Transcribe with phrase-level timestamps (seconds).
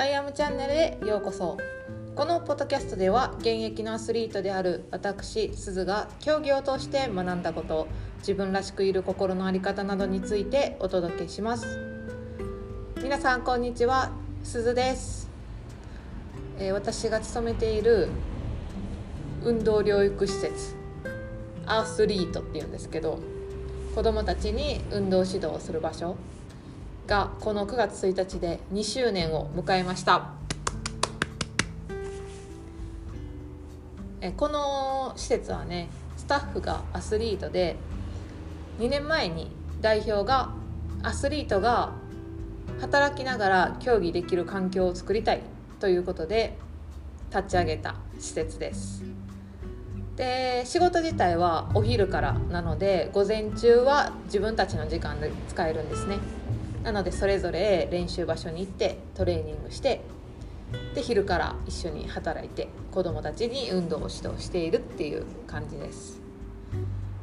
[0.00, 1.58] アイアムチャンネルへようこそ。
[2.16, 7.86] このポッドキャストでは現役のアスリートである私すずが競技を通して学んだこと
[8.20, 11.66] 自分らしくいる心の在り方などについてお届けします。
[13.02, 14.10] 皆さんこんにちは。
[14.42, 15.28] すずです、
[16.58, 18.08] えー私が勤めている
[19.44, 20.76] 運動療育施設
[21.66, 23.18] アスリートっていうんですけど
[23.94, 26.16] 子どもたちに運動指導をする場所。
[27.10, 30.30] がこの9月1日で2周年を迎えました。
[34.20, 37.74] えこの施設はねスタッフがアスリートで
[38.78, 39.50] 2年前に
[39.80, 40.54] 代表が
[41.02, 41.94] アスリートが
[42.80, 45.40] 働きながら競技できる環境を作りたい
[45.80, 46.56] ということで
[47.34, 49.02] 立ち上げた施設です。
[50.14, 56.39] で仕事自体はお昼からなので午前中は自分たちの時間で使えるんですね。
[56.82, 60.00] なのでそれぞれ練習場所に行ってトレーニングして
[60.94, 66.20] で昼から一緒に働いて子どもたちに運動を指導しているっていう感じです。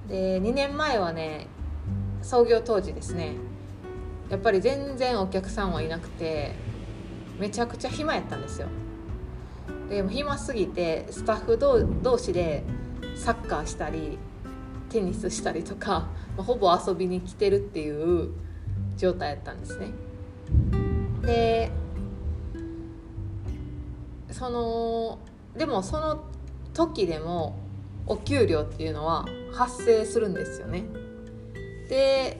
[0.07, 1.47] で2年前はね
[2.21, 3.33] 創業当時ですね
[4.29, 6.53] やっぱり全然お客さんはいなくて
[7.39, 8.67] めちゃくちゃ暇やったんですよ。
[9.89, 12.63] でも暇すぎてスタッフ同士で
[13.15, 14.17] サッカーしたり
[14.89, 18.31] テニスしたりとか、まあほぼ遊びに来てるっていう
[18.97, 19.91] 状態やったんですね。
[21.21, 21.71] で
[24.31, 25.19] その
[25.57, 26.23] でもその
[26.73, 27.57] 時でも
[28.05, 30.83] お給料っていうのは発生するんですよね。
[31.89, 32.39] で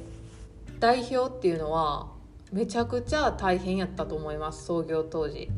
[0.79, 2.07] 代表っていうのは
[2.51, 5.49] めちゃくちゃ大変やったと思います創業当時、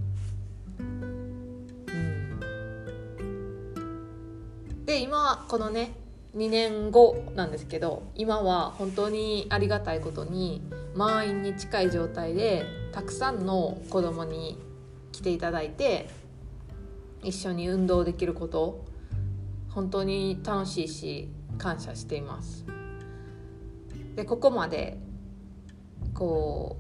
[0.80, 1.66] うん、
[4.86, 5.92] で今このね
[6.36, 10.62] 2年後なんですけど今は本当にありがたいことに
[10.96, 14.58] 満員に近い状態でたくさんの子供に
[15.12, 16.08] 来ていただいて
[17.24, 18.86] 一緒に運動できること
[19.70, 22.66] 本当に楽しいし感謝しています。
[24.16, 24.98] でここまで
[26.14, 26.78] こ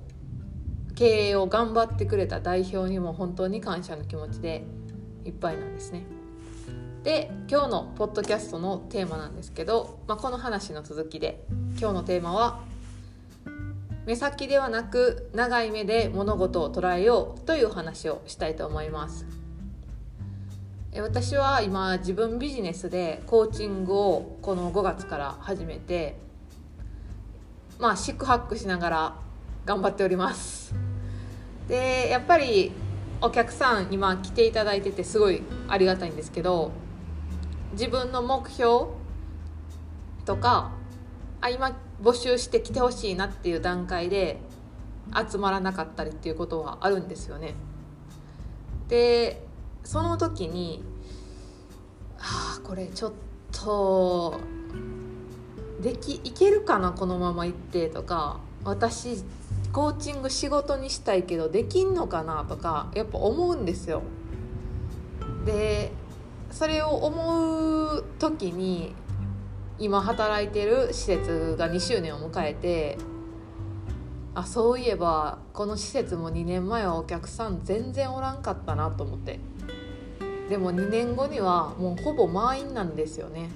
[0.89, 4.65] う経営を頑張ってくれた代表にも本当に感謝の気持ちで
[5.23, 6.18] いっぱいなんですね。
[7.03, 11.45] で今日のポッドキャストのテーマなんですけど、まあ、この話の続きで
[11.79, 12.59] 今日のテーマは
[14.05, 19.25] 目先ではなく長い目で物事を捉えようという話をしたいと思います。
[20.97, 26.17] 私は今自分ビジネスでコーチングをこの5月から始めて
[27.77, 29.15] まあシックハックしながら
[29.65, 30.73] 頑張っております。
[31.67, 32.71] でやっぱり
[33.21, 36.71] お客さん今来ていただいててすごいありがたいんですけど
[37.73, 38.85] 自分の目標
[40.25, 40.71] とか
[41.41, 44.39] あ今募集して来てほしいなっていう段階で
[45.29, 47.55] 集まらなかったりっていうことはあるんですよね。
[48.87, 49.45] で
[49.83, 50.83] その時に
[52.19, 53.11] ああこれちょっ
[53.51, 54.39] と
[55.81, 59.23] できいけるかなこのまま行ってとか私
[59.71, 64.01] コーチング仕事にしたいけどできんのかなとかやっぱ思うんですよ。
[65.45, 65.91] で
[66.51, 68.95] それを思う時に
[69.77, 72.97] 今働いてる施設が2周年を迎えて
[74.35, 79.39] あそういえばこの施設も2年前はお客さん全然おらんかったなと思って。
[80.49, 83.49] でも2年後にはもうほぼ満員なんですよね。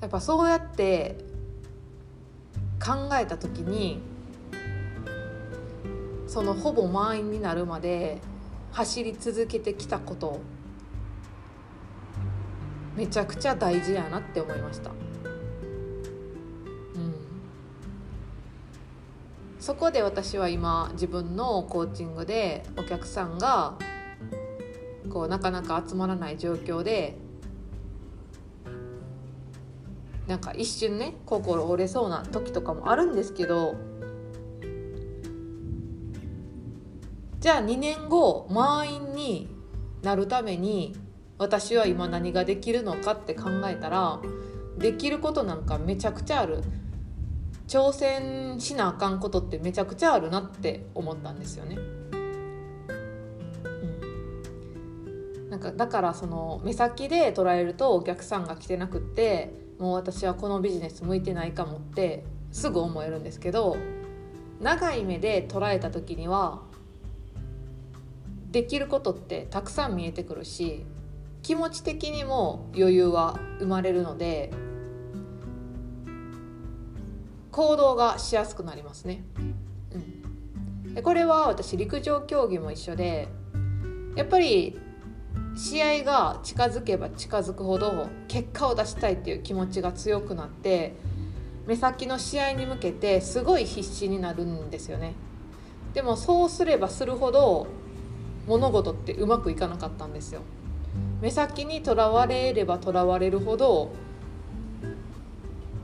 [0.00, 1.16] やっぱそうやって
[2.84, 4.00] 考えた時に
[6.26, 8.18] そのほぼ満員になるまで
[8.72, 10.40] 走り続けてきたこと
[12.96, 14.96] めちゃくちゃ大事やなって思いました、うん、
[19.58, 23.78] そこで私は今自分のコーチングでお客さんが
[25.10, 27.16] こうなかなか集まらない状況で
[30.26, 33.74] なんか一瞬ね心折れそうな時とかもあるんですけど
[37.40, 39.54] じゃあ2年後満員に
[40.02, 40.96] なるために
[41.38, 44.20] 私は今何ができるのかって考えたら
[44.78, 46.62] できることなんかめちゃくちゃある
[47.66, 51.78] 挑戦しなあかんことってめちゃくちゃあるなって思ったんですよね。
[55.48, 63.76] なんかだからその目先で捉えるとお客さんが来てなくってもう私はこのビジネス向いてないかもってすぐ思えるんですけど
[64.60, 66.62] 長い目で捉えた時には
[68.50, 70.84] できることってたくさん見えてくるし
[71.44, 74.50] 気持ち的にも余裕は生まれるので
[77.52, 79.22] 行動がしやすくなりますね。
[80.86, 83.28] うん、でこれは私陸上競技も一緒で
[84.16, 84.80] やっぱり
[85.54, 90.96] 試合が近づけば近づくほど結果を出したいっていう気持ちが強くなって
[91.66, 95.12] 目先の試合に向けてすごい必死になるんですよね。
[95.92, 97.66] でもそうすればするほど
[98.46, 100.40] 物事ってうまくいかなかったんですよ。
[101.20, 103.92] 目先にとらわれればとらわれるほど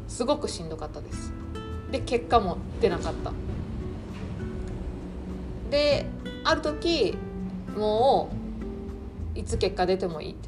[0.08, 1.32] すごくしんどかったです。
[1.90, 3.32] で結果も出なかった。
[5.70, 6.06] で
[6.44, 7.16] ある時
[7.76, 8.30] も
[9.34, 10.34] ういつ結果出てもいい。
[10.34, 10.38] も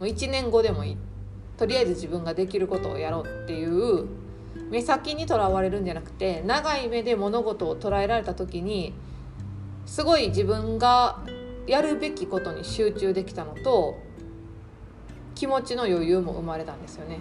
[0.00, 0.96] う1年後でもいい。
[1.56, 4.06] とりあえず自分ができることをやろうっていう
[4.70, 8.94] 目先にとらわれるんじゃなくて長い目で物事を捉えられた時に
[9.86, 11.20] すごい自分が
[11.68, 13.98] やるべきことに集中できたのと
[15.34, 17.18] 気持ちの余裕も生まれたんですよね。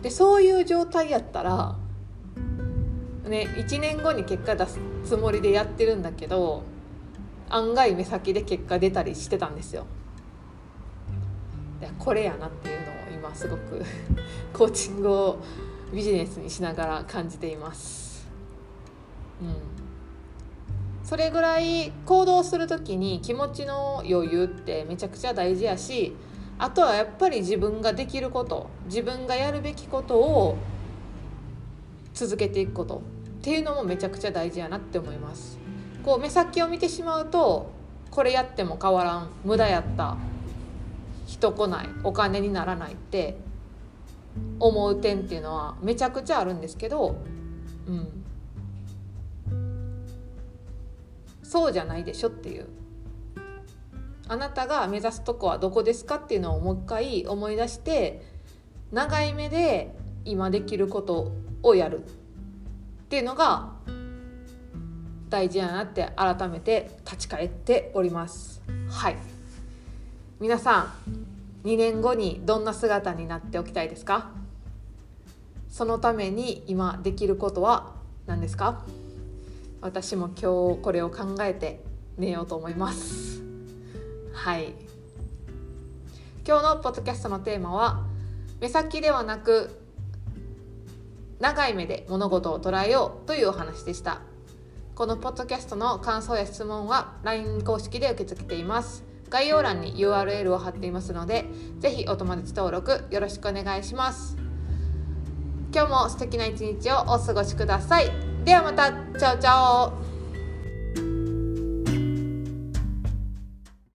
[0.00, 1.76] でそういう状態やったら
[3.24, 6.62] ね1年後に結果出すつもりでやってるんだけど
[7.48, 9.86] 案外目先で結果出たりしてたんですよ。
[11.80, 13.82] でこれやなっていうのを今すごく
[14.54, 15.38] コーチングを
[15.92, 18.26] ビジネスにしながら感じています。
[19.42, 19.44] う
[19.82, 19.85] ん
[21.06, 26.16] それぐらい行動する時に気持ちの余裕ってめちゃくちゃ大事やし
[26.58, 30.56] あとはやっぱり自分ができること自分がやるべきことを
[32.12, 33.00] 続けていくことっ
[33.40, 35.58] ていうのもめちゃくちゃ大事やなって思います。
[36.04, 37.70] こう目先を見てしまうと
[38.10, 40.16] これやっても変わらん無駄やった
[41.26, 43.36] 人来ないお金にならないって
[44.58, 47.16] 思う点っていうのはめちゃくちゃあるんですけど
[47.86, 48.25] うん。
[51.56, 52.66] そうじゃないでしょっていう。
[54.28, 58.22] あなたが目指すとこはどこですかっていうのをもう一回思い出して
[58.92, 61.32] 長い目で今できること
[61.62, 62.02] をやるっ
[63.08, 63.72] ていうのが
[65.30, 68.60] 大事やなって改めて立ち返っております。
[68.90, 69.16] はい。
[70.38, 70.92] 皆さ
[71.64, 74.30] ん2年後にどんな姿になっておきたいですか？
[75.70, 77.94] そのために今できることは
[78.26, 78.84] 何ですか？
[79.80, 81.82] 私も今日これを考えて
[82.16, 83.42] 寝ようと思います。
[84.32, 84.74] はい。
[86.46, 88.04] 今日のポッドキャストのテーマは
[88.60, 89.80] 目先ではなく
[91.40, 94.20] 長い目で物事を捉えようというお話でした。
[94.94, 99.04] このポッドキャストの感想や質問は LINE 公式で受け付けています。
[99.28, 101.46] 概要欄に URL を貼っていますので
[101.80, 104.36] ぜひお友達登録よろしくお願いします。
[105.74, 108.35] 今日も素敵な一日をお過ごしください。
[108.46, 110.05] ではまたチャオチャオ。